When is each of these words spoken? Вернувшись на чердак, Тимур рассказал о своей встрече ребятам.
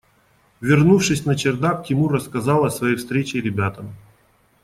Вернувшись 0.61 1.25
на 1.25 1.35
чердак, 1.35 1.83
Тимур 1.85 2.11
рассказал 2.11 2.65
о 2.65 2.71
своей 2.71 2.95
встрече 2.95 3.39
ребятам. 3.39 3.93